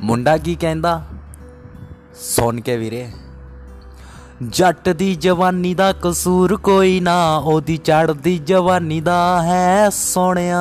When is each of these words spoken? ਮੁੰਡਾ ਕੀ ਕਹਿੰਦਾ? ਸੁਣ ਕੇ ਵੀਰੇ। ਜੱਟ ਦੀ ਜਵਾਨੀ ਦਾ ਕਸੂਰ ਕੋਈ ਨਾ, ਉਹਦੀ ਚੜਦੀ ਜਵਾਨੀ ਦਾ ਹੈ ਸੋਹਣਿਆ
ਮੁੰਡਾ 0.00 0.38
ਕੀ 0.38 0.54
ਕਹਿੰਦਾ? 0.54 1.02
ਸੁਣ 2.14 2.60
ਕੇ 2.60 2.76
ਵੀਰੇ। 2.76 3.10
ਜੱਟ 4.48 4.88
ਦੀ 4.88 5.14
ਜਵਾਨੀ 5.14 5.74
ਦਾ 5.74 5.92
ਕਸੂਰ 5.92 6.56
ਕੋਈ 6.56 7.00
ਨਾ, 7.00 7.36
ਉਹਦੀ 7.36 7.76
ਚੜਦੀ 7.76 8.38
ਜਵਾਨੀ 8.38 9.00
ਦਾ 9.00 9.42
ਹੈ 9.42 9.88
ਸੋਹਣਿਆ 9.88 10.60